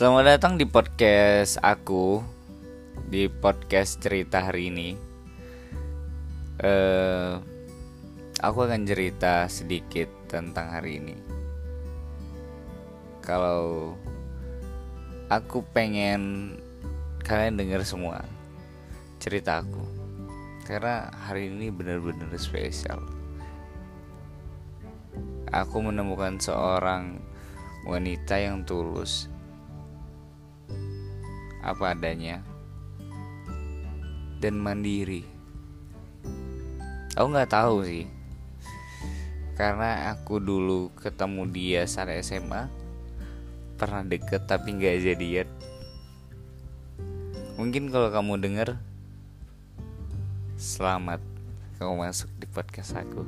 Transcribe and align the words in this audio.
Selamat 0.00 0.40
datang 0.40 0.56
di 0.56 0.64
podcast 0.64 1.60
aku 1.60 2.24
Di 3.12 3.28
podcast 3.28 4.00
cerita 4.00 4.48
hari 4.48 4.72
ini. 4.72 4.96
Eh 6.56 7.36
Aku 8.40 8.64
akan 8.64 8.88
cerita 8.88 9.44
sedikit 9.52 10.08
tentang 10.24 10.72
hari 10.72 11.04
ini. 11.04 11.12
Kalau 13.20 13.92
Aku 15.28 15.68
pengen 15.68 16.56
Kalian 17.20 17.60
dengar 17.60 17.84
semua 17.84 18.24
Cerita 19.20 19.60
aku. 19.60 19.84
Karena 20.64 21.12
hari 21.12 21.52
ini 21.52 21.68
benar-benar 21.68 22.32
spesial. 22.40 23.04
Aku 25.52 25.84
menemukan 25.84 26.40
seorang 26.40 27.20
wanita 27.84 28.40
yang 28.40 28.64
tulus 28.64 29.28
apa 31.60 31.92
adanya 31.92 32.40
dan 34.40 34.56
mandiri. 34.56 35.24
Aku 37.14 37.28
nggak 37.28 37.52
tahu 37.52 37.84
sih, 37.84 38.08
karena 39.60 40.16
aku 40.16 40.40
dulu 40.40 40.88
ketemu 40.96 41.42
dia 41.52 41.82
saat 41.84 42.08
SMA, 42.24 42.70
pernah 43.76 44.00
deket 44.00 44.48
tapi 44.48 44.72
nggak 44.72 45.04
jadian. 45.04 45.48
Mungkin 47.60 47.92
kalau 47.92 48.08
kamu 48.08 48.40
denger, 48.40 48.80
selamat 50.56 51.20
kamu 51.76 52.08
masuk 52.08 52.32
di 52.40 52.48
podcast 52.48 52.96
aku. 52.96 53.20